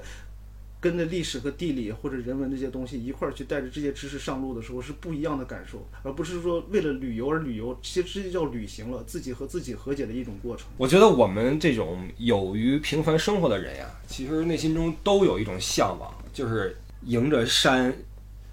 [0.86, 10.68] 跟着历史和地理或者人文这些东西一块儿去带着这些知识上路的时候，是不一样的感受，而不是说为了旅游而旅游，其实这就叫旅行了，自己和自己和解的一种过程。
[10.78, 17.92] 我觉得我们这种有于平凡生活的人呀，其实内心中都有一种向往，就是迎着山。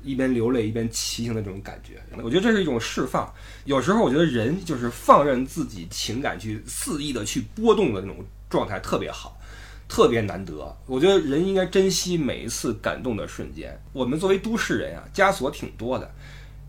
[0.04, 3.32] 一边流泪一边骑行的这种感觉，我觉得这是一种释放。
[3.66, 8.16] 有时候我觉得人就是放任自己情感去肆意的去波动的那种
[8.50, 9.38] 状态特别好，
[9.92, 10.74] 特别难得。
[10.86, 13.78] 我觉得人应该珍惜每一次感动的瞬间。
[13.92, 16.10] 我们作为都市人啊，枷锁挺多的，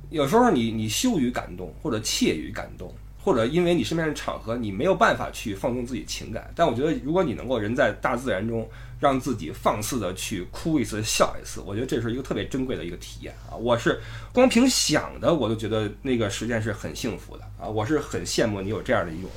[0.09, 6.51] 有时候你你羞于感动，或者怯于感动，或者因为你身边的场合你没有办法去放纵自己情感。
[6.53, 13.55] 但我觉得，如果你能够人在大自然中，让自己放肆的去哭一次、笑一次，我觉得这是一个特别珍贵的一个体验啊！
[13.55, 14.01] 我是
[14.33, 17.69] 光凭想的，我都觉得那个时间是很幸福的啊！
[17.69, 19.29] 我是很羡慕你有这样的一种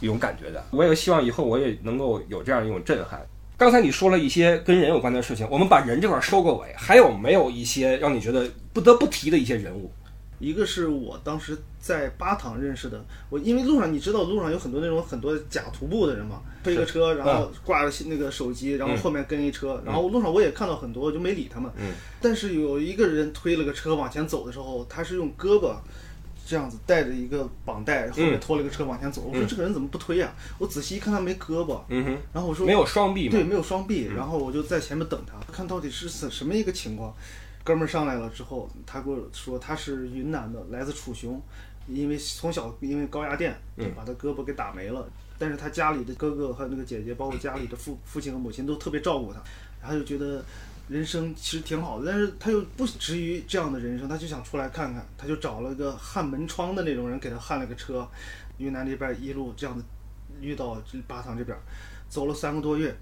[0.00, 0.64] 一种感觉的。
[0.70, 3.20] 我也希望以后我也能够有这样一种震撼。
[3.56, 9.90] 刚才你说了一些跟人有关的事情，我们把人这块收个尾，还有没有一些让你觉得不得不提的一些人物？
[10.38, 21.70] 一个是我当时在巴塘认识的，我因为路上你知道路上有很多那种很多假徒步的人嘛，推个车，然后挂着那个手机，然后后面跟一车，然后路上我也看到很多，我就没理他们。
[21.76, 25.74] 嗯但是有一个人推了个车往前走的时候，他是用胳膊
[26.50, 29.22] 这样子带着一个绑带，后面拖了一个车往前走。
[29.22, 33.30] 我说这个人怎么不推呀、我仔细一看他没胳膊，嗯哼，然后我说没有双臂嘛？
[33.30, 37.14] 对，没有双臂，然后我就在前面等他，看到底是什什么一个情况。
[37.62, 41.40] 哥们儿上来了之后，他跟我说他是云南的，来自楚雄，
[41.86, 45.08] 因为从小因为高压电就把他胳膊给打没了，
[45.38, 49.40] 但是他家里的哥哥和那个姐姐，包括家里的父父亲和母亲都特别照顾他，
[49.80, 50.44] 他就觉得
[50.90, 58.04] 人生其实挺好的，但是他又不止于这样的人生，他就想出来看看，他就找了个焊门窗的那种人给他焊了个车，
[58.58, 59.84] 云南这边一路这样的
[60.40, 61.56] 遇到这巴塘这边，
[62.08, 62.92] 走了三个多月，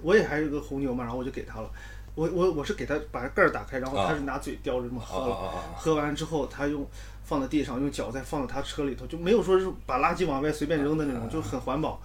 [0.00, 1.70] 我也还有个红牛嘛，然后我就给他了。
[2.14, 5.36] 我我我是给他把盖儿打开，然后他是拿嘴叼着这么喝了，
[5.76, 6.88] 喝完之后他用
[7.24, 12.00] 放在地上，用脚再放到他车里头，就没有说是把垃圾往外随便扔的那种，就很环保。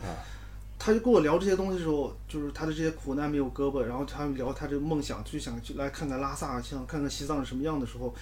[0.80, 8.16] 他就跟我聊这些东西的时候，就是他的这些苦难没有胳膊，然后他聊他这个梦想，就想去来看看拉萨，想看看西藏是什么样的时候，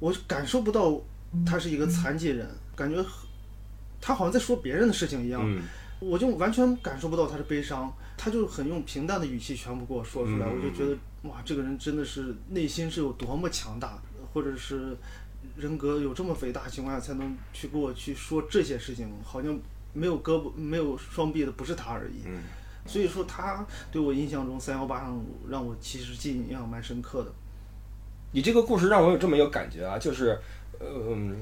[0.00, 0.98] 我感受不到
[1.46, 3.04] 他是一个残疾人，感觉
[4.00, 5.42] 他好像在说别人的事情一样。
[5.44, 5.62] 嗯
[6.00, 14.94] 我就完全感受不到他的悲伤，他就很用平淡的语气全部给我说出来，嗯我就觉得哇，这个人真的是内心是有多么强大，或者是
[15.56, 19.56] 人格有这么伟大的情况下才能去给我去说这些事情，好像
[19.94, 22.26] 没有胳膊没有双臂的不是他而已。
[22.26, 22.42] 嗯
[22.86, 27.32] 所以说他对我印象中三幺八上让我其实记忆印象蛮深刻的。
[28.30, 30.38] 你这个故事让我有这么一个感觉啊，就是，
[30.80, 31.34] 嗯，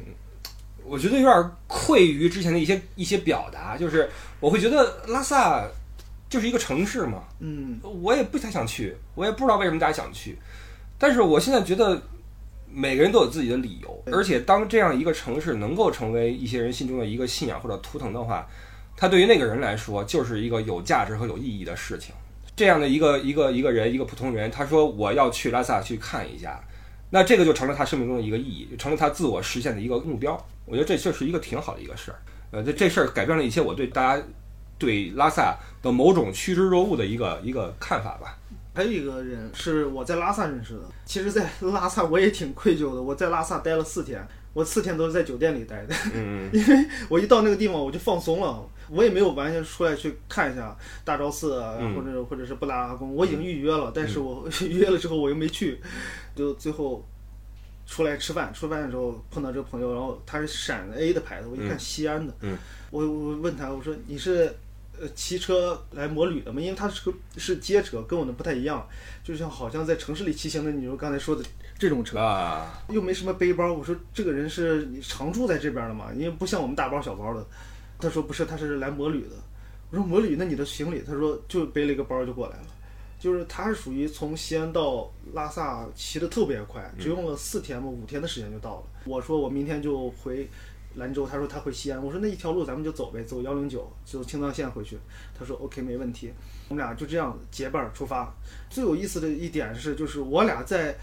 [0.84, 5.66] 我觉得有点愧于之前的一些一些表达，就是我会觉得拉萨
[6.30, 10.38] 就是一个城市嘛，嗯，我也不太想去，我也不知道为什么大家想去，
[10.96, 12.00] 但是我现在觉得
[12.74, 18.46] 每个人都有自己的理由，而且当这样一个城市能够成为一些人心中的一个信仰或者图腾的话，
[18.96, 22.14] 它对于那个人来说就是一个有价值和有意义的事情。
[22.56, 26.62] 这样的一个一个一个人，一个普通人，他说我要去拉萨去看一下，
[27.10, 30.38] 那这个就成了他生命中的一个意义，就成了他自我实现的一个目标。
[30.64, 32.18] 我觉得这这是一个挺好的一个事儿。
[32.50, 34.22] 呃，这这事儿改变了一些我对大家
[34.78, 38.38] 对拉萨的某种趋之若鹜的一个一个看法吧。
[38.74, 40.80] 还有一个人是我在拉萨认识的。
[41.04, 43.02] 其实，在拉萨我也挺愧疚的。
[43.02, 55.80] 我在拉萨待了四天，我四天都是在酒店里待的，嗯 因为我一到那个地方我就放松了，我也没有完全出来去看一下大昭寺啊，嗯或者或者是布达拉宫，我已经预约了，但是我 预约了之后我又没去，
[56.34, 57.04] 就最后。
[57.84, 62.56] 出来吃饭，吃饭的时候碰到这个朋友，然后他是陕 A 的牌子，我一看嗯西安的，嗯
[62.90, 64.54] 我我问他，我说你是
[65.02, 66.60] 呃骑车来摩旅的嘛？
[66.60, 68.88] 因为他是个是街车，跟我的不太一样，
[69.24, 71.44] 就像好像在城市里骑行的，你说刚才说的
[71.76, 73.72] 这种车，啊，又没什么背包。
[73.72, 76.12] 我说这个人是你常住在这边的嘛？
[76.14, 77.44] 因为不像我们大包小包的。
[77.98, 79.36] 他说不是，他是来摩旅的。
[79.90, 81.02] 我说摩旅，那你的行李？
[81.02, 82.66] 他说就背了一个包就过来了。
[83.18, 88.82] 就是他是属于从西安到拉萨骑的特别快，只用了四天嘛，五天的时间就到了。
[89.04, 90.48] 我说我明天就回
[90.96, 92.02] 兰州，他说他回西安。
[92.02, 94.98] 我说那一条路咱们就走呗，走幺零九，走青藏线回去。
[95.38, 96.32] 他说 OK 没问题。
[96.68, 98.32] 我们俩就这样结伴儿出发。
[98.70, 100.96] 最有意思的一点是，就是我俩在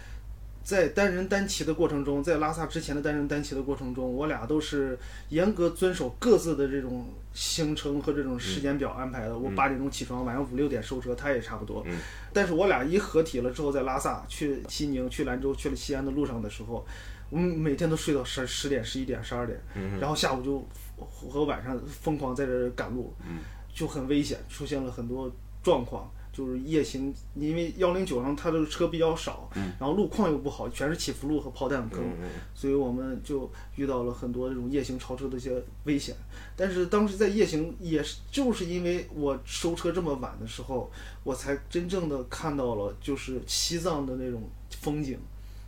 [0.62, 4.98] 在单人单骑的过程中，在拉萨之前的单人单骑的过程中，我俩都是
[5.28, 9.38] 严格遵守各自的这种行程和这种时间表安排的。
[9.38, 11.82] 我八点钟起床，晚上五六点收车，他也差不多。
[11.86, 11.96] 嗯
[12.32, 16.86] 但是我俩一合体了之后，在拉萨去西宁、去兰州、去了西安的路上的时候，
[17.30, 20.66] 我们每天都睡到十十点、十一点、十二点，嗯然后下午就
[20.96, 23.38] 和晚上疯狂在这儿赶路，嗯
[23.72, 25.30] 就很危险，出现了很多
[25.62, 26.10] 状况。
[26.32, 36.14] 就是夜行，因为幺零九上它的车比较少，嗯然后路况又不好，全是起伏路和炮弹坑，嗯所以我们就遇到了很多这种夜行超车的一些危险。
[36.56, 40.90] 但是当时在夜行，也是就是因为我收车这么晚的时候，
[41.24, 44.48] 我才真正的看到了就是西藏的那种
[44.80, 45.18] 风景。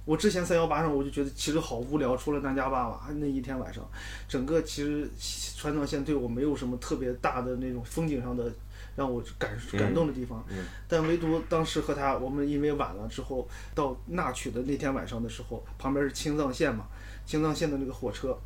[0.05, 3.89] 我之前三幺八上我就觉得其实好无聊，除了南迦巴瓦那一天晚上，
[4.29, 5.09] 整个其实
[5.57, 8.53] 川藏线对我没有什么特别大的那种风景上的
[8.97, 10.45] 让我感感动的地方。
[10.51, 16.87] 嗯但唯独当时和他，我们因为晚了之后到那曲的那天晚上的时候，旁边是青藏线嘛，
[17.25, 18.37] 青藏线的那个火车，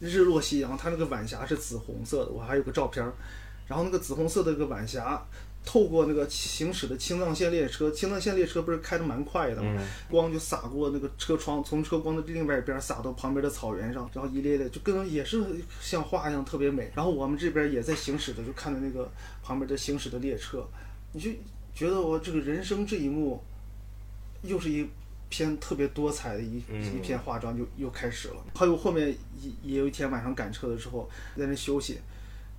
[0.00, 3.12] 日落夕阳，它那个晚霞是紫红色的，我还有个照片儿，
[3.68, 5.24] 然后那个紫红色的那个晚霞。
[5.64, 9.76] 透过那个行驶的青藏线列车，青藏线列车不是开的蛮快的吗？
[9.78, 15.44] 嗯光就洒过那个车窗，从车光的另外一边洒到旁边的草原上，然后一列列就跟也是
[15.82, 16.90] 像画一样特别美。
[16.94, 19.10] 然后我们这边也在行驶的，就看着那个
[19.42, 20.66] 旁边的行驶的列车，
[21.12, 21.30] 你就
[21.74, 23.42] 觉得我这个人生这一幕，
[24.42, 24.88] 又是一
[25.28, 28.36] 篇特别多彩的一、嗯一篇画章，就又开始了。
[28.54, 31.98] 还有后面也也有一天晚上赶车的时候，在那休息，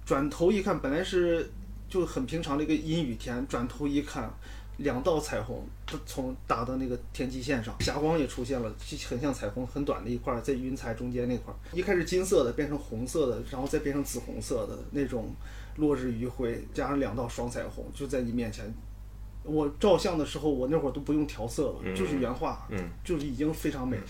[0.05, 1.49] 转头一看，本来是
[1.89, 4.31] 就很平常的一个阴雨天，转头一看，
[4.77, 8.71] 两道彩虹它从打到那个天际线上，霞光也出现了，
[9.09, 15.33] 很像彩虹，很短的一块儿，在云彩中间那块儿，一开始金色的，变成红色的，然后再变成紫红色的那种
[15.77, 18.71] 落日余晖，加上两道双彩虹，就在你面前。
[19.43, 22.89] 我照相的时候，我那会儿都不用调色了，嗯就是原画，嗯。
[23.03, 24.03] 就是已经非常美了。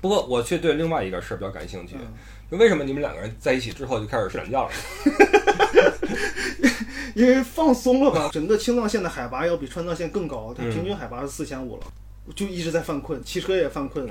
[0.00, 2.06] 不过我却对另外一个事儿比较感兴趣，嗯
[2.50, 4.72] 就为什么你们两个人在一起之后就开始睡懒觉了？
[7.18, 11.82] 因为放松了吧，整个青藏线的海拔要比川藏线更高，它嗯平均海拔是四千五了，
[12.32, 14.06] 就一直在犯困，骑车也犯困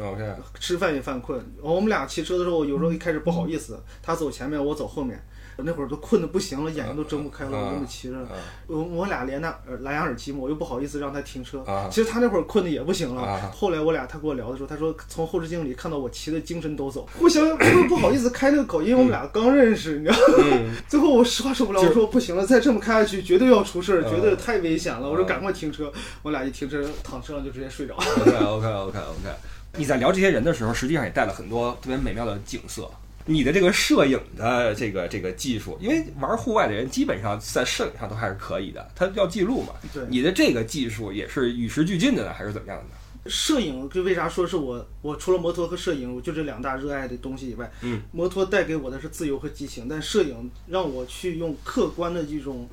[0.59, 1.41] 吃饭也犯困。
[1.61, 5.23] 我们俩骑车的时候，有时候一开始不好意思，他走前面，我走后面。
[5.57, 8.17] 我那会儿都困得不行了，眼睛都睁不开了，啊我这么骑着。
[8.19, 8.27] 啊
[8.67, 11.59] 我我俩连那蓝牙耳机嘛，我又不好意思让他停车。
[11.65, 13.23] 啊其实他那会儿困得也不行了。
[13.23, 20.45] 啊后来我俩他跟我聊的时候，他说从后视镜里看到我骑的精神抖擞，互相不不好意思开那个口，因为我们俩刚认识，你知道吗？
[20.51, 25.09] 嗯， 最后我实话说不了，就我说不行了，再这么开下去绝对要出事儿，嗯绝对太危险了。
[25.09, 25.91] 我说嗯赶快停车，
[26.21, 27.95] 我俩一停车躺车上就直接睡着。
[27.95, 29.35] OK OK OK OK，
[29.77, 32.89] 你在聊这些人的时候，实际上也带了很多特别美妙的景色。
[33.27, 39.73] 你的这个摄影的这个这个技术，因为玩户外的人基本上在摄影上都还是可以的，他要记录嘛。
[39.93, 43.29] 对你的这个技术也是与时俱进的呢，还是怎么样的？
[43.29, 52.69] 摄影就为啥说是我我除了摩托和摄影，我就这两大热爱的东西以外，嗯，摩托带给我的是自由和激情，但摄影让我去用客观的这种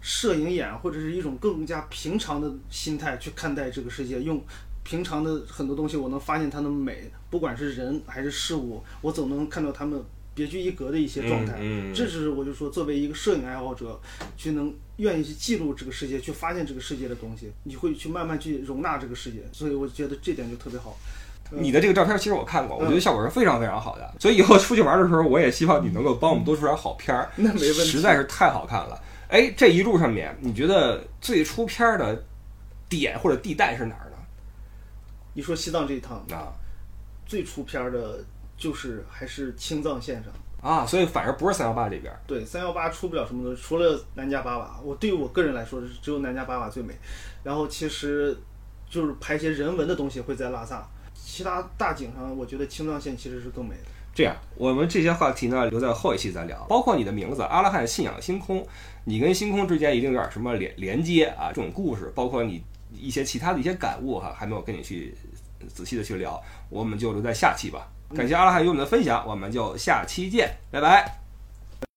[0.00, 4.42] 摄影眼或者是一种更加平常的心态去看待这个世界，用
[4.90, 10.02] 平常的很多东西，我能发现它的美，不管是人还是事物，我总能看到他们
[10.34, 11.54] 别具一格的一些状态。
[11.60, 14.00] 嗯，嗯这是我就说，作为一个摄影爱好者，
[14.36, 20.98] 去能愿意去记录这个世界，去发现这个世界的东西，你会去慢慢去容纳这个世界，所以我觉得这点就特别好。
[21.50, 24.12] 你的这个照片其实我看过，我觉得效果是非常非常好的。
[24.18, 29.00] 所以以后出去玩的时候，我也希望你能够帮我们多出点好片儿，那没问题实在是太好看了。
[29.28, 32.20] 哎，这一路上面，你觉得最出片儿的
[32.88, 34.09] 点或者地带是哪儿
[35.40, 35.42] 呢？
[35.42, 36.52] 你说西藏这一趟啊
[37.24, 38.22] 最出片儿的，
[38.58, 40.30] 就是还是青藏线上。
[40.60, 42.20] 啊，所以反而不是三幺八这边儿。
[42.26, 44.78] 对，三幺八出不了什么东西，除了南迦巴瓦。
[44.84, 46.94] 我对于我个人来说，只有南迦巴瓦最美。
[47.42, 48.36] 然后其实
[48.86, 53.90] 就是拍一些人文的东西会在拉萨，其他大景上，我觉得青藏线其实是更美的。
[54.12, 56.62] 这样，我们这些话题呢，留在后一期再聊。
[56.68, 58.66] 包括你的名字“阿拉汉信仰星空”，
[59.06, 62.62] 你跟星空之间一定有点什么连连接啊，这种故事，包括你
[62.92, 65.16] 一些其他的一些感悟哈，还没有跟你去
[65.68, 67.88] 仔细的去聊，我们就留在下期吧。
[68.14, 71.29] 感谢阿拉汉与我们的分享，我们就下期见，拜拜。